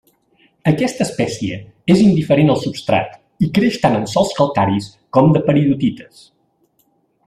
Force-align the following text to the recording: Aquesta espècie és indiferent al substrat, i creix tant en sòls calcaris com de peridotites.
Aquesta 0.69 1.05
espècie 1.07 1.59
és 1.97 2.01
indiferent 2.07 2.51
al 2.55 2.59
substrat, 2.63 3.15
i 3.49 3.53
creix 3.59 3.79
tant 3.87 4.01
en 4.01 4.11
sòls 4.17 4.35
calcaris 4.43 4.93
com 5.19 5.33
de 5.39 5.49
peridotites. 5.49 6.31